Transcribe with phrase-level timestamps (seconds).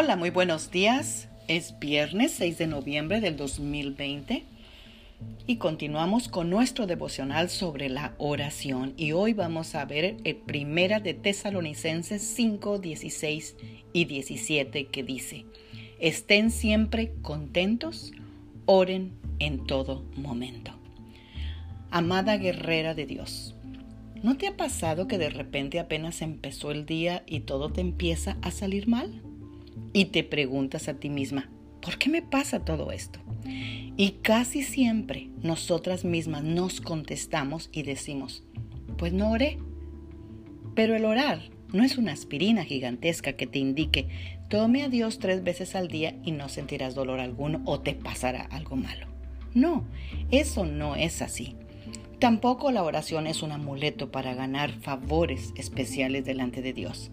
[0.00, 1.28] Hola, muy buenos días.
[1.48, 4.44] Es viernes 6 de noviembre del 2020
[5.48, 11.00] y continuamos con nuestro devocional sobre la oración y hoy vamos a ver el primera
[11.00, 13.56] de Tesalonicenses 5, 16
[13.92, 15.46] y 17 que dice,
[15.98, 18.12] estén siempre contentos,
[18.66, 20.70] oren en todo momento.
[21.90, 23.56] Amada guerrera de Dios,
[24.22, 28.36] ¿no te ha pasado que de repente apenas empezó el día y todo te empieza
[28.42, 29.27] a salir mal?
[29.92, 31.50] Y te preguntas a ti misma,
[31.80, 33.20] ¿por qué me pasa todo esto?
[33.96, 38.44] Y casi siempre nosotras mismas nos contestamos y decimos,
[38.96, 39.58] pues no oré.
[40.74, 41.40] Pero el orar
[41.72, 44.08] no es una aspirina gigantesca que te indique,
[44.48, 48.42] tome a Dios tres veces al día y no sentirás dolor alguno o te pasará
[48.42, 49.06] algo malo.
[49.54, 49.84] No,
[50.30, 51.56] eso no es así.
[52.18, 57.10] Tampoco la oración es un amuleto para ganar favores especiales delante de Dios.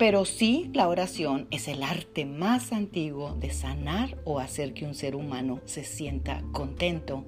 [0.00, 4.94] Pero sí, la oración es el arte más antiguo de sanar o hacer que un
[4.94, 7.26] ser humano se sienta contento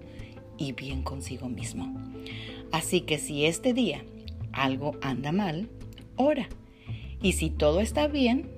[0.57, 1.95] y bien consigo mismo.
[2.71, 4.07] Así que si este día
[4.53, 5.69] algo anda mal,
[6.17, 6.49] ora.
[7.21, 8.51] Y si todo está bien,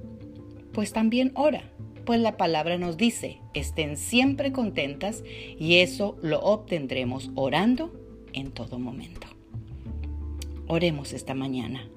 [0.73, 1.65] pues también ora.
[2.07, 5.25] Pues la palabra nos dice, estén siempre contentas
[5.59, 7.93] y eso lo obtendremos orando
[8.33, 9.27] en todo momento.
[10.69, 11.91] Oremos esta mañana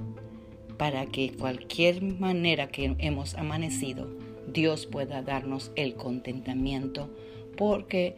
[0.78, 4.08] para que cualquier manera que hemos amanecido,
[4.48, 7.10] Dios pueda darnos el contentamiento,
[7.58, 8.16] porque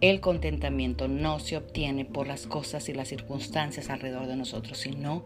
[0.00, 5.22] el contentamiento no se obtiene por las cosas y las circunstancias alrededor de nosotros, sino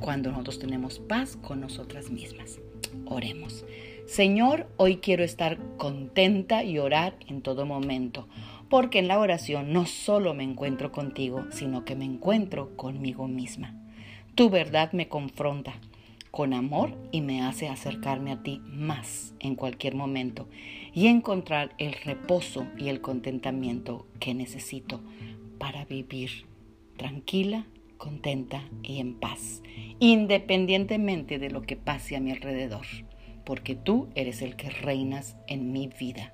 [0.00, 2.60] cuando nosotros tenemos paz con nosotras mismas.
[3.06, 3.64] Oremos.
[4.06, 8.28] Señor, hoy quiero estar contenta y orar en todo momento,
[8.70, 13.74] porque en la oración no solo me encuentro contigo, sino que me encuentro conmigo misma.
[14.38, 15.74] Tu verdad me confronta
[16.30, 20.48] con amor y me hace acercarme a ti más en cualquier momento
[20.94, 25.00] y encontrar el reposo y el contentamiento que necesito
[25.58, 26.46] para vivir
[26.96, 27.66] tranquila,
[27.96, 29.60] contenta y en paz,
[29.98, 32.86] independientemente de lo que pase a mi alrededor,
[33.44, 36.32] porque tú eres el que reinas en mi vida.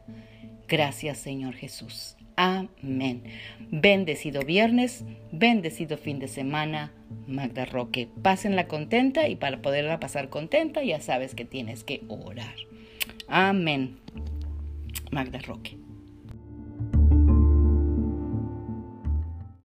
[0.69, 2.19] Gracias Señor Jesús.
[2.37, 3.23] Amén.
[3.71, 5.05] Bendecido viernes,
[5.39, 6.93] bendecido fin de semana,
[7.27, 8.09] Magda Roque.
[8.23, 12.55] Pásenla contenta y para poderla pasar contenta ya sabes que tienes que orar.
[13.29, 13.99] Amén.
[15.11, 15.84] Magda Roque.